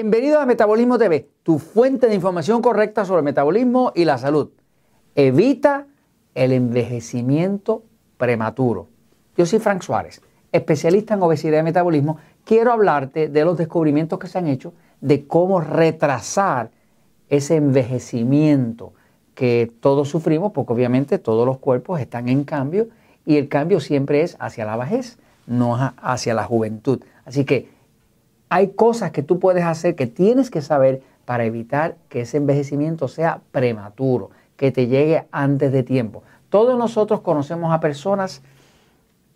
Bienvenido 0.00 0.38
a 0.38 0.46
Metabolismo 0.46 0.96
TV, 0.96 1.28
tu 1.42 1.58
fuente 1.58 2.06
de 2.06 2.14
información 2.14 2.62
correcta 2.62 3.04
sobre 3.04 3.18
el 3.18 3.24
metabolismo 3.24 3.90
y 3.96 4.04
la 4.04 4.16
salud. 4.16 4.50
Evita 5.16 5.88
el 6.36 6.52
envejecimiento 6.52 7.82
prematuro. 8.16 8.86
Yo 9.36 9.44
soy 9.44 9.58
Frank 9.58 9.82
Suárez, 9.82 10.22
especialista 10.52 11.14
en 11.14 11.22
obesidad 11.22 11.58
y 11.58 11.62
metabolismo. 11.64 12.18
Quiero 12.44 12.70
hablarte 12.70 13.28
de 13.28 13.44
los 13.44 13.58
descubrimientos 13.58 14.20
que 14.20 14.28
se 14.28 14.38
han 14.38 14.46
hecho 14.46 14.72
de 15.00 15.26
cómo 15.26 15.60
retrasar 15.60 16.70
ese 17.28 17.56
envejecimiento 17.56 18.92
que 19.34 19.72
todos 19.80 20.08
sufrimos, 20.08 20.52
porque 20.52 20.74
obviamente 20.74 21.18
todos 21.18 21.44
los 21.44 21.58
cuerpos 21.58 21.98
están 21.98 22.28
en 22.28 22.44
cambio 22.44 22.86
y 23.26 23.36
el 23.36 23.48
cambio 23.48 23.80
siempre 23.80 24.22
es 24.22 24.36
hacia 24.38 24.64
la 24.64 24.76
vejez, 24.76 25.18
no 25.48 25.76
hacia 26.00 26.34
la 26.34 26.44
juventud. 26.44 27.02
Así 27.24 27.44
que 27.44 27.77
hay 28.48 28.68
cosas 28.68 29.10
que 29.10 29.22
tú 29.22 29.38
puedes 29.38 29.64
hacer 29.64 29.94
que 29.94 30.06
tienes 30.06 30.50
que 30.50 30.62
saber 30.62 31.02
para 31.24 31.44
evitar 31.44 31.96
que 32.08 32.22
ese 32.22 32.38
envejecimiento 32.38 33.08
sea 33.08 33.40
prematuro, 33.52 34.30
que 34.56 34.72
te 34.72 34.86
llegue 34.86 35.26
antes 35.30 35.72
de 35.72 35.82
tiempo. 35.82 36.22
Todos 36.48 36.78
nosotros 36.78 37.20
conocemos 37.20 37.72
a 37.72 37.80
personas 37.80 38.42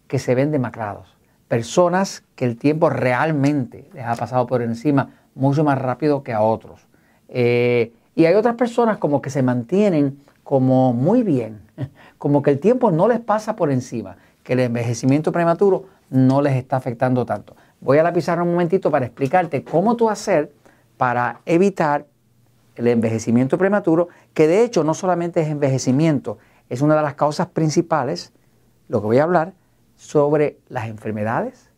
que 0.08 0.18
se 0.18 0.34
ven 0.34 0.50
demacrados, 0.50 1.14
personas 1.48 2.24
que 2.34 2.46
el 2.46 2.56
tiempo 2.56 2.88
realmente 2.88 3.88
les 3.92 4.04
ha 4.04 4.14
pasado 4.14 4.46
por 4.46 4.62
encima 4.62 5.10
mucho 5.34 5.64
más 5.64 5.78
rápido 5.78 6.22
que 6.22 6.32
a 6.32 6.40
otros. 6.40 6.86
Eh, 7.28 7.92
y 8.14 8.24
hay 8.24 8.34
otras 8.34 8.56
personas 8.56 8.98
como 8.98 9.22
que 9.22 9.30
se 9.30 9.42
mantienen 9.42 10.18
como 10.44 10.92
muy 10.92 11.22
bien, 11.22 11.60
como 12.18 12.42
que 12.42 12.50
el 12.50 12.58
tiempo 12.58 12.90
no 12.90 13.08
les 13.08 13.20
pasa 13.20 13.56
por 13.56 13.70
encima, 13.70 14.16
que 14.42 14.54
el 14.54 14.60
envejecimiento 14.60 15.32
prematuro 15.32 15.84
no 16.10 16.42
les 16.42 16.56
está 16.56 16.76
afectando 16.76 17.24
tanto. 17.24 17.54
Voy 17.82 17.98
a 17.98 18.04
la 18.04 18.12
pizarra 18.12 18.44
un 18.44 18.52
momentito 18.52 18.92
para 18.92 19.06
explicarte 19.06 19.64
cómo 19.64 19.96
tú 19.96 20.08
hacer 20.08 20.52
para 20.96 21.40
evitar 21.46 22.06
el 22.76 22.86
envejecimiento 22.86 23.58
prematuro, 23.58 24.08
que 24.34 24.46
de 24.46 24.62
hecho 24.62 24.84
no 24.84 24.94
solamente 24.94 25.40
es 25.40 25.48
envejecimiento, 25.48 26.38
es 26.68 26.80
una 26.80 26.94
de 26.94 27.02
las 27.02 27.14
causas 27.14 27.48
principales, 27.48 28.32
lo 28.88 29.00
que 29.00 29.06
voy 29.06 29.18
a 29.18 29.24
hablar, 29.24 29.52
sobre 29.96 30.58
las 30.68 30.86
enfermedades, 30.86 31.70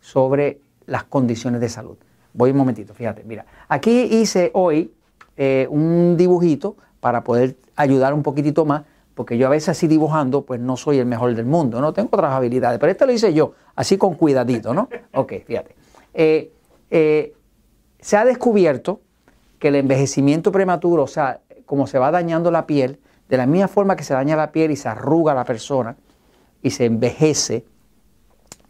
sobre 0.00 0.60
las 0.84 1.04
condiciones 1.04 1.62
de 1.62 1.70
salud. 1.70 1.96
Voy 2.34 2.50
un 2.50 2.58
momentito, 2.58 2.92
fíjate, 2.92 3.24
mira, 3.24 3.46
aquí 3.68 4.02
hice 4.02 4.50
hoy 4.52 4.92
eh, 5.38 5.66
un 5.70 6.18
dibujito 6.18 6.76
para 7.00 7.24
poder 7.24 7.56
ayudar 7.74 8.12
un 8.12 8.22
poquitito 8.22 8.66
más 8.66 8.82
porque 9.18 9.36
yo 9.36 9.48
a 9.48 9.50
veces 9.50 9.70
así 9.70 9.88
dibujando, 9.88 10.42
pues 10.42 10.60
no 10.60 10.76
soy 10.76 11.00
el 11.00 11.06
mejor 11.06 11.34
del 11.34 11.44
mundo, 11.44 11.80
¿no? 11.80 11.92
Tengo 11.92 12.10
otras 12.12 12.32
habilidades, 12.32 12.78
pero 12.78 12.92
este 12.92 13.04
lo 13.04 13.10
hice 13.10 13.34
yo, 13.34 13.52
así 13.74 13.98
con 13.98 14.14
cuidadito, 14.14 14.72
¿no? 14.72 14.88
Ok, 15.12 15.32
fíjate. 15.44 15.74
Eh, 16.14 16.52
eh, 16.88 17.34
se 17.98 18.16
ha 18.16 18.24
descubierto 18.24 19.00
que 19.58 19.68
el 19.68 19.74
envejecimiento 19.74 20.52
prematuro, 20.52 21.02
o 21.02 21.08
sea, 21.08 21.40
como 21.66 21.88
se 21.88 21.98
va 21.98 22.12
dañando 22.12 22.52
la 22.52 22.64
piel, 22.64 23.00
de 23.28 23.36
la 23.36 23.46
misma 23.46 23.66
forma 23.66 23.96
que 23.96 24.04
se 24.04 24.14
daña 24.14 24.36
la 24.36 24.52
piel 24.52 24.70
y 24.70 24.76
se 24.76 24.88
arruga 24.88 25.34
la 25.34 25.44
persona 25.44 25.96
y 26.62 26.70
se 26.70 26.84
envejece, 26.84 27.64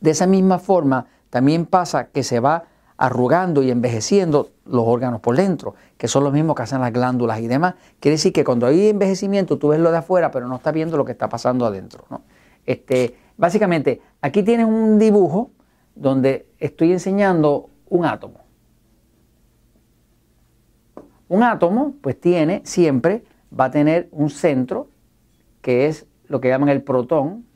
de 0.01 0.11
esa 0.11 0.27
misma 0.27 0.59
forma 0.59 1.09
también 1.29 1.67
pasa 1.67 2.07
que 2.07 2.23
se 2.23 2.41
va 2.41 2.65
arrugando 2.99 3.63
y 3.63 3.71
envejeciendo 3.71 4.51
los 4.67 4.83
órganos 4.85 5.21
por 5.21 5.37
dentro, 5.37 5.77
que 5.97 6.09
son 6.09 6.25
los 6.25 6.33
mismos 6.33 6.57
que 6.57 6.63
hacen 6.65 6.81
las 6.81 6.93
glándulas 6.93 7.41
y 7.41 7.47
demás. 7.47 7.77
Quiere 8.01 8.17
decir 8.17 8.33
que 8.33 8.45
cuando 8.45 8.67
hay 8.67 8.89
envejecimiento 8.89 9.57
tú 9.57 9.69
ves 9.69 9.81
lo 9.81 9.93
de 9.93 9.99
afuera, 9.99 10.33
pero 10.33 10.49
no 10.49 10.57
estás 10.57 10.75
viendo 10.75 10.97
lo 10.97 11.05
que 11.05 11.13
está 11.13 11.29
pasando 11.29 11.65
adentro. 11.65 12.05
Este, 12.67 13.17
básicamente, 13.37 14.03
aquí 14.21 14.43
tienes 14.43 14.67
un 14.67 14.99
dibujo 14.99 15.53
donde 15.95 16.49
estoy 16.59 16.93
enseñando 16.93 17.71
un 17.89 18.05
átomo. 18.05 18.41
Un 21.29 21.45
átomo, 21.45 21.95
pues 22.01 22.21
tiene 22.21 22.63
siempre, 22.65 23.25
va 23.59 23.67
a 23.67 23.71
tener 23.71 24.09
un 24.11 24.29
centro, 24.29 24.89
que 25.63 25.87
es 25.87 26.07
lo 26.27 26.41
que 26.41 26.49
llaman 26.49 26.69
el 26.69 26.83
protón, 26.83 27.47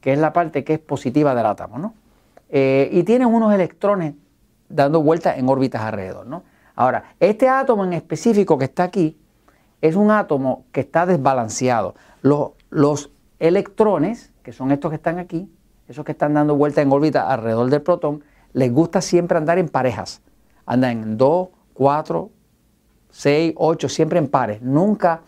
que 0.00 0.12
es 0.12 0.18
la 0.18 0.32
parte 0.32 0.64
que 0.64 0.74
es 0.74 0.78
positiva 0.80 1.34
del 1.34 1.46
átomo, 1.46 1.78
¿no? 1.78 1.94
Eh, 2.48 2.88
y 2.92 3.02
tiene 3.02 3.26
unos 3.26 3.52
electrones 3.52 4.14
dando 4.68 5.02
vueltas 5.02 5.38
en 5.38 5.48
órbitas 5.48 5.82
alrededor. 5.82 6.26
¿no? 6.26 6.44
Ahora, 6.74 7.14
este 7.20 7.48
átomo 7.48 7.84
en 7.84 7.92
específico 7.92 8.58
que 8.58 8.66
está 8.66 8.84
aquí 8.84 9.16
es 9.80 9.96
un 9.96 10.10
átomo 10.10 10.64
que 10.72 10.80
está 10.80 11.06
desbalanceado. 11.06 11.94
Los, 12.22 12.52
los 12.70 13.10
electrones, 13.38 14.32
que 14.42 14.52
son 14.52 14.70
estos 14.72 14.90
que 14.90 14.96
están 14.96 15.18
aquí, 15.18 15.50
esos 15.88 16.04
que 16.04 16.12
están 16.12 16.34
dando 16.34 16.56
vueltas 16.56 16.84
en 16.84 16.92
órbita 16.92 17.30
alrededor 17.30 17.70
del 17.70 17.82
protón, 17.82 18.22
les 18.52 18.72
gusta 18.72 19.00
siempre 19.00 19.38
andar 19.38 19.58
en 19.58 19.68
parejas. 19.68 20.20
Andan 20.66 21.02
en 21.02 21.16
2, 21.16 21.48
4, 21.74 22.30
6, 23.10 23.54
8, 23.56 23.88
siempre 23.88 24.18
en 24.18 24.28
pares, 24.28 24.60
nunca 24.62 25.22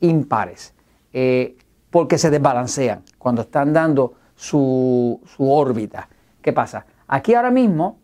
impares, 0.00 0.74
eh, 1.12 1.56
porque 1.90 2.18
se 2.18 2.30
desbalancean 2.30 3.02
cuando 3.18 3.42
están 3.42 3.72
dando 3.72 4.14
su, 4.36 5.20
su 5.26 5.50
órbita. 5.50 6.08
¿Qué 6.42 6.52
pasa? 6.52 6.86
Aquí 7.06 7.34
ahora 7.34 7.50
mismo, 7.50 7.98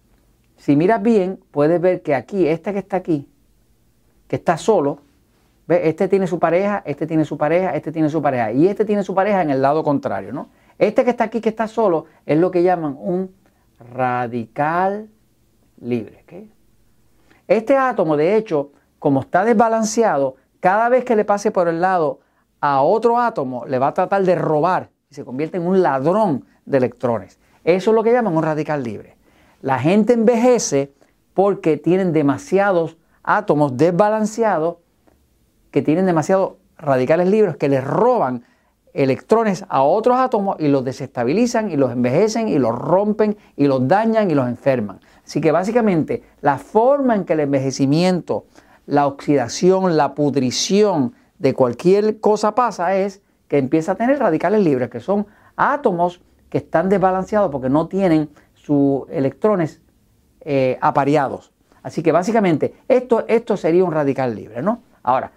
si 0.56 0.76
miras 0.76 1.02
bien, 1.02 1.40
puedes 1.50 1.80
ver 1.80 2.02
que 2.02 2.14
aquí, 2.14 2.46
este 2.46 2.72
que 2.72 2.80
está 2.80 2.98
aquí, 2.98 3.28
que 4.28 4.36
está 4.36 4.56
solo, 4.56 5.00
¿ves? 5.66 5.80
este 5.84 6.08
tiene 6.08 6.26
su 6.26 6.38
pareja, 6.38 6.82
este 6.84 7.06
tiene 7.06 7.24
su 7.24 7.38
pareja, 7.38 7.70
este 7.70 7.92
tiene 7.92 8.08
su 8.08 8.20
pareja, 8.20 8.52
y 8.52 8.66
este 8.66 8.84
tiene 8.84 9.02
su 9.02 9.14
pareja 9.14 9.42
en 9.42 9.50
el 9.50 9.62
lado 9.62 9.82
contrario, 9.84 10.32
¿no? 10.32 10.48
Este 10.78 11.04
que 11.04 11.10
está 11.10 11.24
aquí, 11.24 11.40
que 11.40 11.48
está 11.48 11.68
solo, 11.68 12.06
es 12.26 12.38
lo 12.38 12.50
que 12.50 12.62
llaman 12.62 12.96
un 12.98 13.34
radical 13.92 15.08
libre. 15.80 16.24
Este 17.48 17.76
átomo, 17.76 18.16
de 18.16 18.36
hecho, 18.36 18.72
como 18.98 19.20
está 19.20 19.44
desbalanceado, 19.44 20.36
cada 20.60 20.88
vez 20.88 21.04
que 21.04 21.16
le 21.16 21.24
pase 21.24 21.50
por 21.50 21.68
el 21.68 21.80
lado 21.80 22.20
a 22.60 22.82
otro 22.82 23.18
átomo, 23.20 23.64
le 23.66 23.78
va 23.78 23.88
a 23.88 23.94
tratar 23.94 24.24
de 24.24 24.34
robar 24.34 24.90
y 25.10 25.14
se 25.14 25.24
convierte 25.24 25.58
en 25.58 25.66
un 25.66 25.82
ladrón 25.82 26.44
de 26.64 26.78
electrones. 26.78 27.38
Eso 27.66 27.90
es 27.90 27.94
lo 27.96 28.04
que 28.04 28.12
llaman 28.12 28.36
un 28.36 28.44
radical 28.44 28.84
libre. 28.84 29.16
La 29.60 29.80
gente 29.80 30.12
envejece 30.12 30.92
porque 31.34 31.76
tienen 31.76 32.12
demasiados 32.12 32.96
átomos 33.24 33.76
desbalanceados 33.76 34.76
que 35.72 35.82
tienen 35.82 36.06
demasiados 36.06 36.52
radicales 36.78 37.28
libres 37.28 37.56
que 37.56 37.68
les 37.68 37.82
roban 37.82 38.44
electrones 38.94 39.64
a 39.68 39.82
otros 39.82 40.16
átomos 40.16 40.56
y 40.60 40.68
los 40.68 40.84
desestabilizan 40.84 41.72
y 41.72 41.76
los 41.76 41.90
envejecen 41.90 42.46
y 42.48 42.56
los 42.60 42.72
rompen 42.72 43.36
y 43.56 43.66
los 43.66 43.88
dañan 43.88 44.30
y 44.30 44.34
los 44.34 44.46
enferman. 44.46 45.00
Así 45.24 45.40
que 45.40 45.50
básicamente 45.50 46.22
la 46.42 46.58
forma 46.58 47.16
en 47.16 47.24
que 47.24 47.32
el 47.32 47.40
envejecimiento, 47.40 48.44
la 48.86 49.08
oxidación, 49.08 49.96
la 49.96 50.14
pudrición 50.14 51.14
de 51.40 51.52
cualquier 51.52 52.20
cosa 52.20 52.54
pasa 52.54 52.94
es 52.94 53.22
que 53.48 53.58
empieza 53.58 53.92
a 53.92 53.94
tener 53.96 54.20
radicales 54.20 54.62
libres, 54.62 54.88
que 54.88 55.00
son 55.00 55.26
átomos 55.56 56.20
que 56.48 56.58
están 56.58 56.88
desbalanceados 56.88 57.50
porque 57.50 57.68
no 57.68 57.88
tienen 57.88 58.30
sus 58.54 59.02
electrones 59.10 59.80
eh, 60.40 60.78
apareados. 60.80 61.52
Así 61.82 62.02
que 62.02 62.12
básicamente 62.12 62.74
esto, 62.88 63.24
esto 63.28 63.56
sería 63.56 63.84
un 63.84 63.92
radical 63.92 64.34
libre, 64.34 64.62
¿no? 64.62 64.82
Ahora, 65.02 65.32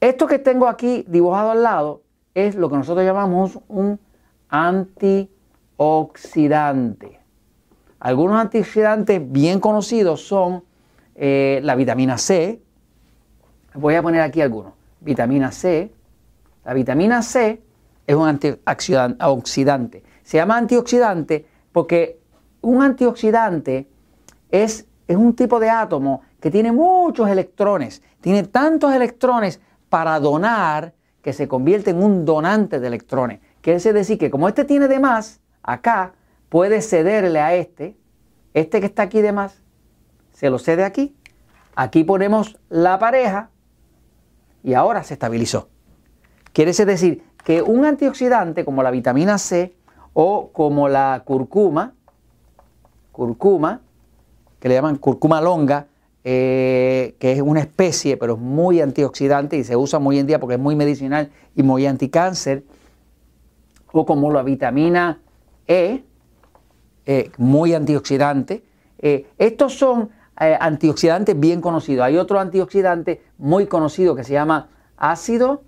esto 0.00 0.26
que 0.26 0.38
tengo 0.38 0.68
aquí 0.68 1.04
dibujado 1.08 1.50
al 1.50 1.62
lado 1.62 2.02
es 2.34 2.54
lo 2.54 2.68
que 2.68 2.76
nosotros 2.76 3.04
llamamos 3.04 3.58
un 3.68 3.98
antioxidante. 4.48 7.18
Algunos 7.98 8.40
antioxidantes 8.40 9.20
bien 9.30 9.60
conocidos 9.60 10.26
son 10.26 10.64
eh, 11.14 11.60
la 11.62 11.74
vitamina 11.74 12.18
C. 12.18 12.62
Voy 13.74 13.94
a 13.94 14.02
poner 14.02 14.22
aquí 14.22 14.40
algunos. 14.40 14.72
Vitamina 15.00 15.52
C. 15.52 15.92
La 16.64 16.74
vitamina 16.74 17.22
C 17.22 17.62
es 18.10 18.16
un 18.16 18.26
antioxidante. 18.26 20.02
Se 20.24 20.36
llama 20.38 20.56
antioxidante 20.56 21.46
porque 21.70 22.18
un 22.60 22.82
antioxidante 22.82 23.88
es, 24.50 24.88
un 25.06 25.36
tipo 25.36 25.60
de 25.60 25.70
átomo 25.70 26.22
que 26.40 26.50
tiene 26.50 26.72
muchos 26.72 27.28
electrones. 27.28 28.02
Tiene 28.20 28.42
tantos 28.42 28.92
electrones 28.92 29.60
para 29.88 30.18
donar 30.18 30.92
que 31.22 31.32
se 31.32 31.46
convierte 31.46 31.90
en 31.90 32.02
un 32.02 32.24
donante 32.24 32.80
de 32.80 32.88
electrones. 32.88 33.38
Quiere 33.60 33.92
decir 33.92 34.18
que 34.18 34.28
como 34.28 34.48
este 34.48 34.64
tiene 34.64 34.88
de 34.88 34.98
más, 34.98 35.40
acá 35.62 36.14
puede 36.48 36.82
cederle 36.82 37.38
a 37.38 37.54
este, 37.54 37.96
este 38.54 38.80
que 38.80 38.86
está 38.86 39.02
aquí 39.04 39.20
de 39.20 39.30
más, 39.30 39.62
se 40.32 40.50
lo 40.50 40.58
cede 40.58 40.82
aquí. 40.82 41.14
Aquí 41.76 42.02
ponemos 42.02 42.58
la 42.70 42.98
pareja 42.98 43.50
y 44.64 44.74
ahora 44.74 45.04
se 45.04 45.14
estabilizó. 45.14 45.68
Quiere 46.52 46.72
decir 46.72 47.22
que 47.44 47.62
un 47.62 47.84
antioxidante 47.84 48.64
como 48.64 48.82
la 48.82 48.90
vitamina 48.90 49.38
C 49.38 49.74
o 50.12 50.50
como 50.52 50.88
la 50.88 51.22
curcuma, 51.24 51.94
que 54.58 54.68
le 54.68 54.74
llaman 54.74 54.96
curcuma 54.96 55.40
longa, 55.40 55.86
eh, 56.24 57.16
que 57.18 57.32
es 57.32 57.40
una 57.40 57.60
especie, 57.60 58.16
pero 58.16 58.34
es 58.34 58.40
muy 58.40 58.80
antioxidante 58.80 59.56
y 59.56 59.64
se 59.64 59.76
usa 59.76 59.98
muy 59.98 60.18
en 60.18 60.26
día 60.26 60.38
porque 60.38 60.54
es 60.54 60.60
muy 60.60 60.76
medicinal 60.76 61.30
y 61.54 61.62
muy 61.62 61.86
anticáncer, 61.86 62.64
o 63.92 64.04
como 64.04 64.30
la 64.30 64.42
vitamina 64.42 65.20
E, 65.66 66.04
eh, 67.06 67.30
muy 67.38 67.74
antioxidante, 67.74 68.64
Eh, 69.02 69.24
estos 69.38 69.78
son 69.78 70.10
antioxidantes 70.36 71.34
bien 71.40 71.62
conocidos. 71.62 72.04
Hay 72.04 72.18
otro 72.18 72.38
antioxidante 72.38 73.22
muy 73.38 73.66
conocido 73.66 74.14
que 74.14 74.24
se 74.24 74.34
llama 74.34 74.68
ácido 74.98 75.62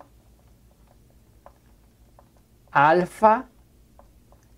alfa 2.73 3.45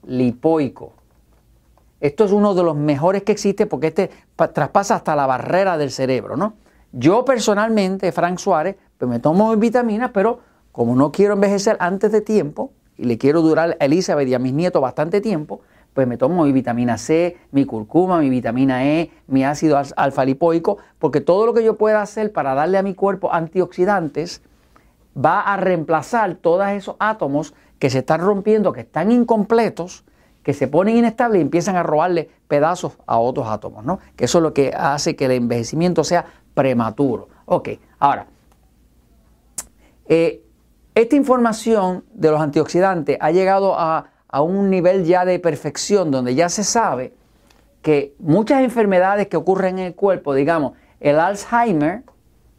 lipoico. 0.07 0.93
Esto 1.99 2.25
es 2.25 2.31
uno 2.31 2.53
de 2.55 2.63
los 2.63 2.75
mejores 2.75 3.23
que 3.23 3.31
existe 3.31 3.65
porque 3.65 3.87
este 3.87 4.09
traspasa 4.53 4.95
hasta 4.95 5.15
la 5.15 5.27
barrera 5.27 5.77
del 5.77 5.91
cerebro, 5.91 6.37
¿no? 6.37 6.53
Yo 6.91 7.25
personalmente, 7.25 8.11
Frank 8.11 8.37
Suárez, 8.37 8.77
pues 8.97 9.09
me 9.09 9.19
tomo 9.19 9.55
vitaminas, 9.57 10.11
pero 10.13 10.39
como 10.71 10.95
no 10.95 11.11
quiero 11.11 11.33
envejecer 11.33 11.77
antes 11.79 12.11
de 12.11 12.21
tiempo 12.21 12.71
y 12.97 13.05
le 13.05 13.17
quiero 13.17 13.41
durar 13.41 13.77
a 13.79 13.85
Elizabeth 13.85 14.27
y 14.27 14.33
a 14.33 14.39
mis 14.39 14.53
nietos 14.53 14.81
bastante 14.81 15.19
tiempo, 15.19 15.61
pues 15.93 16.07
me 16.07 16.17
tomo 16.17 16.43
mi 16.43 16.51
vitamina 16.51 16.97
C, 16.97 17.37
mi 17.51 17.65
curcuma, 17.65 18.19
mi 18.19 18.29
vitamina 18.29 18.85
E, 18.85 19.11
mi 19.27 19.43
ácido 19.43 19.81
alfa 19.95 20.25
lipoico, 20.25 20.77
porque 20.99 21.21
todo 21.21 21.45
lo 21.45 21.53
que 21.53 21.63
yo 21.63 21.77
pueda 21.77 22.01
hacer 22.01 22.31
para 22.31 22.53
darle 22.53 22.77
a 22.77 22.83
mi 22.83 22.93
cuerpo 22.93 23.33
antioxidantes 23.33 24.41
va 25.17 25.41
a 25.41 25.57
reemplazar 25.57 26.35
todos 26.35 26.67
esos 26.69 26.95
átomos 26.99 27.53
que 27.79 27.89
se 27.89 27.99
están 27.99 28.21
rompiendo, 28.21 28.73
que 28.73 28.81
están 28.81 29.11
incompletos, 29.11 30.03
que 30.43 30.53
se 30.53 30.67
ponen 30.67 30.97
inestables 30.97 31.39
y 31.39 31.41
empiezan 31.41 31.75
a 31.75 31.83
robarle 31.83 32.29
pedazos 32.47 32.97
a 33.07 33.17
otros 33.17 33.47
átomos, 33.47 33.83
¿no? 33.83 33.99
Que 34.15 34.25
eso 34.25 34.37
es 34.37 34.43
lo 34.43 34.53
que 34.53 34.73
hace 34.77 35.15
que 35.15 35.25
el 35.25 35.31
envejecimiento 35.31 36.03
sea 36.03 36.25
prematuro. 36.53 37.29
Ok, 37.45 37.69
ahora, 37.99 38.27
eh, 40.07 40.43
esta 40.93 41.15
información 41.15 42.05
de 42.13 42.31
los 42.31 42.39
antioxidantes 42.39 43.17
ha 43.19 43.31
llegado 43.31 43.77
a, 43.77 44.11
un 44.37 44.69
nivel 44.69 45.05
ya 45.05 45.23
de 45.23 45.39
perfección 45.39 46.11
donde 46.11 46.35
ya 46.35 46.49
se 46.49 46.65
sabe 46.65 47.13
que 47.81 48.13
muchas 48.19 48.61
enfermedades 48.61 49.27
que 49.27 49.37
ocurren 49.37 49.79
en 49.79 49.85
el 49.85 49.95
cuerpo, 49.95 50.33
digamos, 50.33 50.73
el 50.99 51.19
Alzheimer 51.21 52.03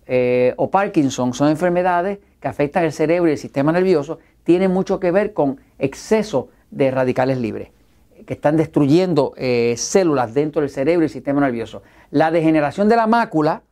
eh, 0.06 0.54
o 0.56 0.70
Parkinson 0.70 1.34
son 1.34 1.48
enfermedades 1.48 2.18
que 2.40 2.48
afectan 2.48 2.84
el 2.84 2.92
cerebro 2.92 3.28
y 3.28 3.32
el 3.32 3.38
sistema 3.38 3.72
nervioso, 3.72 4.18
tienen 4.44 4.70
mucho 4.70 5.00
que 5.00 5.10
ver 5.10 5.32
con 5.32 5.60
exceso 5.78 6.48
de 6.70 6.90
radicales 6.90 7.38
libres 7.38 7.70
que 8.26 8.34
están 8.34 8.56
destruyendo 8.56 9.32
eh, 9.36 9.74
células 9.78 10.34
dentro 10.34 10.60
del 10.60 10.70
cerebro 10.70 11.02
y 11.02 11.06
el 11.06 11.10
sistema 11.10 11.40
nervioso. 11.40 11.82
La 12.10 12.30
degeneración 12.30 12.88
de 12.88 12.96
la 12.96 13.06
mácula, 13.06 13.62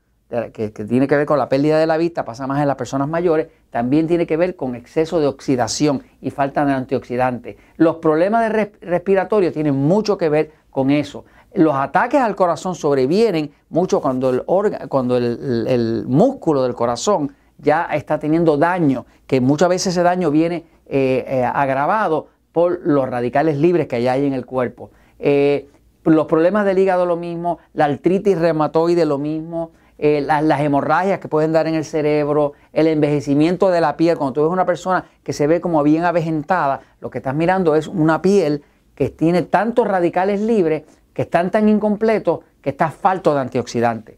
que, 0.53 0.71
tiene 0.71 1.07
que 1.07 1.17
ver 1.17 1.27
con 1.27 1.39
la 1.39 1.49
pérdida 1.49 1.79
de 1.79 1.87
la 1.87 1.97
vista, 1.97 2.25
pasa 2.25 2.47
más 2.47 2.61
en 2.61 2.69
las 2.69 2.77
personas 2.77 3.09
mayores, 3.09 3.49
también 3.71 4.07
tiene 4.07 4.27
que 4.27 4.37
ver 4.37 4.57
con 4.57 4.75
exceso 4.75 5.21
de 5.21 5.27
oxidación 5.27 6.03
y 6.21 6.31
falta 6.31 6.65
de 6.65 6.73
antioxidantes. 6.73 7.57
Los 7.77 7.97
problemas 7.97 8.51
respiratorios 8.81 9.53
tienen 9.53 9.75
mucho 9.75 10.17
que 10.17 10.29
ver 10.29 10.53
con 10.71 10.91
eso. 10.91 11.25
Los 11.55 11.75
ataques 11.75 12.21
al 12.21 12.35
corazón 12.35 12.75
sobrevienen 12.75 13.53
mucho 13.69 14.01
cuando 14.01 14.31
el, 14.31 14.45
cuando 14.89 15.17
el, 15.17 16.05
músculo 16.06 16.62
del 16.62 16.75
corazón 16.75 17.35
ya 17.59 17.85
está 17.93 18.19
teniendo 18.19 18.56
daño, 18.56 19.06
que 19.27 19.41
muchas 19.41 19.69
veces 19.69 19.89
ese 19.89 20.03
daño 20.03 20.31
viene 20.31 20.65
eh, 20.87 21.25
eh, 21.27 21.45
agravado 21.45 22.29
por 22.53 22.81
los 22.85 23.09
radicales 23.09 23.56
libres 23.56 23.87
que 23.87 24.09
hay 24.09 24.27
en 24.27 24.33
el 24.33 24.47
cuerpo. 24.47 24.91
Eh, 25.19 25.69
los 26.05 26.27
problemas 26.27 26.65
del 26.67 26.79
hígado 26.79 27.06
lo 27.06 27.17
mismo, 27.17 27.59
la 27.73 27.87
artritis 27.87 28.39
reumatoide 28.39 29.06
lo 29.06 29.19
mismo, 29.19 29.73
eh, 29.97 30.21
las, 30.21 30.61
hemorragias 30.61 31.21
que 31.21 31.29
pueden 31.29 31.53
dar 31.53 31.69
en 31.69 31.75
el 31.75 31.85
cerebro, 31.85 32.53
el 32.73 32.89
envejecimiento 32.89 33.71
de 33.71 33.81
la 33.81 33.97
piel. 33.97 34.19
Cuando 34.19 34.33
tú 34.33 34.43
ves 34.43 34.51
una 34.51 34.67
persona 34.67 35.05
que 35.23 35.33
se 35.33 35.47
ve 35.47 35.61
como 35.61 35.83
bien 35.83 36.05
avejentada, 36.05 36.81
lo 37.01 37.11
que 37.11 37.19
estás 37.19 37.35
mirando 37.35 37.77
es 37.77 37.87
una 37.87 38.21
piel 38.21 38.65
que 38.97 39.09
tiene 39.09 39.43
tantos 39.43 39.87
radicales 39.87 40.41
libres, 40.41 40.83
que 41.15 41.23
están 41.23 41.51
tan 41.51 41.69
incompletos, 41.69 42.41
que 42.61 42.71
está 42.71 42.91
falto 42.91 43.35
de 43.35 43.41
antioxidantes. 43.41 44.17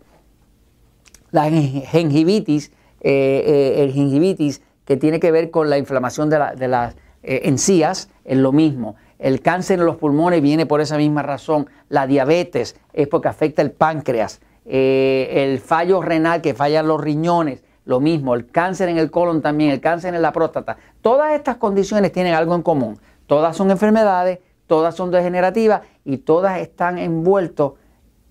La 1.31 1.49
gingivitis, 1.51 2.73
eh, 3.01 3.75
el 3.79 3.93
gingivitis 3.93 4.63
que 4.85 4.97
tiene 4.97 5.21
que 5.21 5.31
ver 5.31 5.51
con 5.51 5.69
la 5.71 5.79
inflamación 5.79 6.31
de, 6.31 6.69
las 6.69 6.97
encías, 7.23 8.09
es 8.25 8.39
lo 8.39 8.53
mismo. 8.53 8.97
El 9.19 9.41
cáncer 9.41 9.79
en 9.79 9.87
los 9.87 9.97
pulmones 9.97 10.43
viene 10.43 10.67
por 10.67 10.81
esa 10.81 10.97
misma 10.97 11.23
razón. 11.23 11.69
La 11.89 12.07
diabetes 12.07 12.77
es 12.93 13.09
porque 13.09 13.29
afecta 13.29 13.63
el 13.63 13.71
páncreas. 13.71 14.41
Eh, 14.65 15.45
el 15.45 15.61
fallo 15.61 16.03
renal 16.03 16.43
que 16.43 16.53
fallan 16.53 16.89
los 16.89 17.01
riñones, 17.01 17.63
lo 17.85 18.01
mismo. 18.01 18.35
El 18.35 18.47
cáncer 18.47 18.89
en 18.89 18.99
el 18.99 19.11
colon 19.11 19.41
también, 19.41 19.71
el 19.71 19.81
cáncer 19.81 20.15
en 20.15 20.23
la 20.23 20.33
próstata. 20.33 20.77
Todas 21.01 21.35
estas 21.35 21.57
condiciones 21.57 22.13
tienen 22.13 22.35
algo 22.35 22.55
en 22.55 22.63
común. 22.63 22.99
Todas 23.27 23.57
son 23.57 23.71
enfermedades, 23.71 24.41
todas 24.67 24.95
son 24.95 25.11
degenerativas 25.11 25.83
y 26.06 26.19
todas 26.19 26.61
están 26.61 26.97
envueltos 26.97 27.73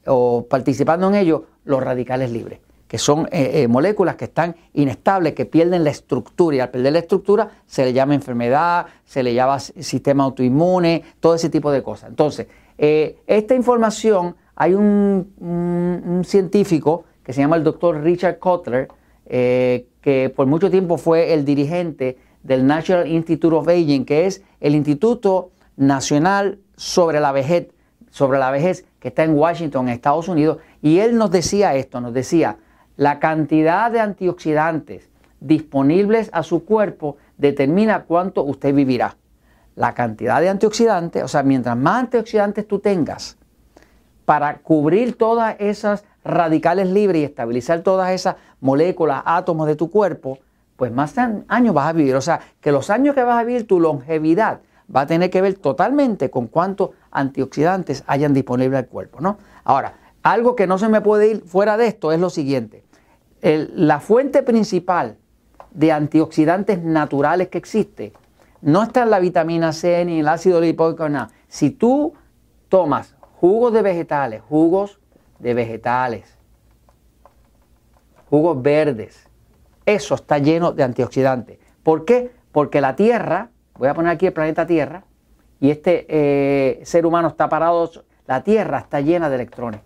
o 0.07 0.47
participando 0.49 1.07
en 1.09 1.15
ello 1.15 1.45
los 1.65 1.83
radicales 1.83 2.31
libres 2.31 2.59
que 2.87 2.97
son 2.97 3.27
eh, 3.31 3.63
eh, 3.63 3.67
moléculas 3.67 4.15
que 4.15 4.25
están 4.25 4.55
inestables, 4.73 5.33
que 5.33 5.45
pierden 5.45 5.83
la 5.83 5.89
estructura 5.89 6.55
y 6.55 6.59
al 6.59 6.69
perder 6.69 6.93
la 6.93 6.99
estructura 6.99 7.49
se 7.65 7.83
le 7.83 7.93
llama 7.93 8.13
enfermedad, 8.13 8.85
se 9.03 9.23
le 9.23 9.33
llama 9.33 9.59
sistema 9.59 10.23
autoinmune, 10.23 11.03
todo 11.19 11.35
ese 11.35 11.49
tipo 11.49 11.71
de 11.71 11.81
cosas. 11.81 12.09
Entonces, 12.09 12.47
eh, 12.77 13.17
esta 13.25 13.55
información, 13.55 14.35
hay 14.55 14.73
un, 14.75 16.21
científico 16.23 17.03
que 17.23 17.33
se 17.33 17.41
llama 17.41 17.57
el 17.57 17.63
doctor 17.63 18.01
Richard 18.01 18.39
Kotler, 18.39 18.87
que 19.27 20.33
por 20.33 20.45
mucho 20.45 20.69
tiempo 20.69 20.97
fue 20.97 21.33
el 21.33 21.43
dirigente 21.43 22.17
del 22.43 22.65
National 22.65 23.07
Institute 23.07 23.55
of 23.55 23.67
Aging, 23.67 24.05
que 24.05 24.27
es 24.27 24.43
el 24.61 24.75
Instituto 24.75 25.49
Nacional 25.75 26.59
sobre 26.75 27.19
la 27.19 27.31
Vejez, 27.31 27.69
sobre 28.09 28.39
la 28.39 28.49
vejez 28.49 28.85
que 28.99 29.09
está 29.09 29.23
en 29.23 29.37
Washington, 29.37 29.87
en 29.87 29.93
Estados 29.93 30.29
Unidos, 30.29 30.59
y 30.81 30.99
él 30.99 31.17
nos 31.17 31.31
decía 31.31 31.75
esto, 31.75 31.99
nos 31.99 32.13
decía, 32.13 32.57
la 32.95 33.19
cantidad 33.19 33.91
de 33.91 33.99
antioxidantes 33.99 35.09
disponibles 35.41 36.29
a 36.31 36.41
su 36.43 36.63
cuerpo 36.63 37.17
determina 37.37 38.03
cuánto 38.03 38.43
usted 38.43 38.73
vivirá. 38.73 39.17
La 39.75 39.93
cantidad 39.93 40.39
de 40.39 40.47
antioxidantes, 40.47 41.23
o 41.23 41.27
sea, 41.27 41.43
mientras 41.43 41.75
más 41.75 42.03
antioxidantes 42.03 42.65
tú 42.65 42.79
tengas 42.79 43.37
para 44.23 44.59
cubrir 44.59 45.17
todas 45.17 45.57
esas 45.59 46.05
radicales 46.23 46.87
libres 46.87 47.21
y 47.21 47.25
estabilizar 47.25 47.81
todas 47.81 48.11
esas 48.11 48.37
moléculas, 48.61 49.21
átomos 49.25 49.67
de 49.67 49.75
tu 49.75 49.91
cuerpo, 49.91 50.39
pues 50.77 50.91
más 50.91 51.15
años 51.17 51.73
vas 51.73 51.89
a 51.89 51.93
vivir. 51.93 52.15
O 52.15 52.21
sea, 52.21 52.39
que 52.61 52.71
los 52.71 52.89
años 52.89 53.13
que 53.13 53.23
vas 53.23 53.39
a 53.39 53.43
vivir, 53.43 53.67
tu 53.67 53.79
longevidad 53.79 54.61
va 54.93 55.01
a 55.01 55.07
tener 55.07 55.29
que 55.29 55.41
ver 55.41 55.55
totalmente 55.55 56.29
con 56.29 56.47
cuántos 56.47 56.91
antioxidantes 57.11 58.03
hayan 58.07 58.33
disponibles 58.33 58.79
al 58.79 58.87
cuerpo, 58.87 59.21
¿no? 59.21 59.37
Ahora, 59.63 59.93
algo 60.23 60.55
que 60.55 60.67
no 60.67 60.77
se 60.77 60.89
me 60.89 61.01
puede 61.01 61.27
ir 61.29 61.43
fuera 61.45 61.77
de 61.77 61.87
esto 61.87 62.11
es 62.11 62.19
lo 62.19 62.29
siguiente 62.29 62.85
la 63.53 63.99
fuente 63.99 64.41
principal 64.41 65.17
de 65.71 65.91
antioxidantes 65.91 66.81
naturales 66.81 67.49
que 67.49 67.57
existe 67.57 68.13
no 68.61 68.81
está 68.81 69.03
en 69.03 69.11
la 69.11 69.19
vitamina 69.19 69.71
C 69.71 70.03
ni 70.05 70.13
en 70.13 70.19
el 70.21 70.27
ácido 70.27 70.59
lipoico, 70.59 71.07
nada. 71.07 71.29
Si 71.47 71.69
tú 71.69 72.13
tomas 72.69 73.15
jugos 73.39 73.71
de 73.73 73.83
vegetales, 73.83 74.41
jugos 74.41 74.99
de 75.37 75.53
vegetales, 75.53 76.37
jugos 78.29 78.59
verdes, 78.59 79.29
eso 79.85 80.15
está 80.15 80.39
lleno 80.39 80.71
de 80.71 80.81
antioxidantes. 80.81 81.59
¿Por 81.83 82.05
qué? 82.05 82.31
Porque 82.51 82.81
la 82.81 82.95
Tierra, 82.95 83.51
voy 83.77 83.87
a 83.87 83.93
poner 83.93 84.11
aquí 84.11 84.27
el 84.27 84.33
planeta 84.33 84.65
Tierra, 84.65 85.03
y 85.59 85.71
este 85.71 86.05
eh, 86.09 86.81
ser 86.85 87.05
humano 87.05 87.29
está 87.29 87.49
parado, 87.49 87.89
la 88.27 88.43
Tierra 88.43 88.79
está 88.79 89.01
llena 89.01 89.29
de 89.29 89.35
electrones. 89.35 89.81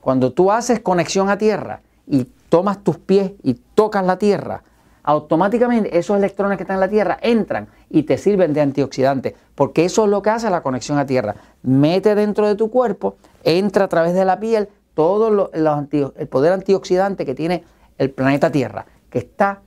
Cuando 0.00 0.32
tú 0.32 0.50
haces 0.50 0.80
conexión 0.80 1.28
a 1.28 1.38
Tierra 1.38 1.80
y 2.06 2.26
tomas 2.48 2.82
tus 2.82 2.98
pies 2.98 3.32
y 3.42 3.54
tocas 3.54 4.04
la 4.04 4.18
tierra, 4.18 4.62
automáticamente 5.04 5.96
esos 5.96 6.16
electrones 6.16 6.58
que 6.58 6.64
están 6.64 6.76
en 6.76 6.80
la 6.80 6.88
tierra 6.88 7.18
entran 7.22 7.68
y 7.88 8.02
te 8.02 8.18
sirven 8.18 8.52
de 8.52 8.60
antioxidante, 8.60 9.34
porque 9.54 9.84
eso 9.84 10.04
es 10.04 10.10
lo 10.10 10.22
que 10.22 10.30
hace 10.30 10.50
la 10.50 10.62
conexión 10.62 10.98
a 10.98 11.06
tierra. 11.06 11.34
Mete 11.62 12.14
dentro 12.14 12.46
de 12.46 12.54
tu 12.54 12.70
cuerpo, 12.70 13.16
entra 13.42 13.84
a 13.86 13.88
través 13.88 14.14
de 14.14 14.24
la 14.24 14.38
piel 14.38 14.68
todo 14.94 15.50
el 15.52 16.28
poder 16.28 16.52
antioxidante 16.52 17.24
que 17.24 17.34
tiene 17.34 17.64
el 17.98 18.10
planeta 18.10 18.50
Tierra, 18.52 18.84
que 19.08 19.18
está 19.18 19.60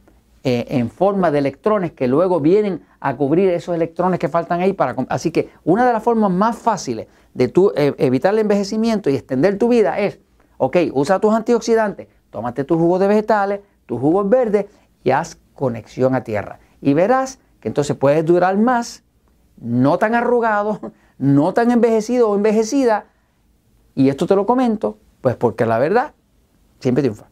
eh, 0.47 0.77
en 0.77 0.91
forma 0.91 1.31
de 1.31 1.39
electrones 1.39 1.93
que 1.93 2.07
luego 2.07 2.39
vienen 2.39 2.83
a 2.99 3.17
cubrir 3.17 3.49
esos 3.49 3.73
electrones 3.73 4.19
que 4.19 4.29
faltan 4.29 4.61
ahí. 4.61 4.73
Para, 4.73 4.95
así 5.09 5.31
que 5.31 5.49
una 5.63 5.87
de 5.87 5.91
las 5.91 6.03
formas 6.03 6.29
más 6.29 6.55
fáciles 6.55 7.07
de 7.33 7.51
eh, 7.75 7.95
evitar 7.97 8.31
el 8.31 8.41
envejecimiento 8.41 9.09
y 9.09 9.15
extender 9.15 9.57
tu 9.57 9.69
vida 9.69 9.97
es, 9.97 10.19
ok, 10.57 10.77
usa 10.93 11.19
tus 11.19 11.33
antioxidantes, 11.33 12.09
Tómate 12.29 12.63
tus 12.63 12.77
jugos 12.77 12.99
de 12.99 13.07
vegetales, 13.07 13.61
tus 13.87 13.99
jugos 13.99 14.29
verdes 14.29 14.67
y 15.03 15.09
haz 15.09 15.39
conexión 15.55 16.13
a 16.13 16.23
tierra. 16.23 16.59
Y 16.79 16.93
verás 16.93 17.39
que 17.59 17.69
entonces 17.69 17.97
puedes 17.97 18.23
durar 18.23 18.55
más, 18.55 19.01
no 19.57 19.97
tan 19.97 20.13
arrugado, 20.13 20.79
no 21.17 21.55
tan 21.55 21.71
envejecido 21.71 22.29
o 22.29 22.35
envejecida. 22.35 23.05
Y 23.95 24.09
esto 24.09 24.27
te 24.27 24.35
lo 24.35 24.45
comento, 24.45 24.99
pues 25.21 25.35
porque 25.35 25.65
la 25.65 25.79
verdad 25.79 26.13
siempre 26.79 27.01
triunfa. 27.01 27.29